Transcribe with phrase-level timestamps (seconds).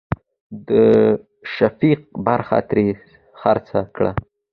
[0.67, 0.69] د
[1.53, 2.87] شفيق برخه ترې
[3.39, 4.11] خرڅه کړه.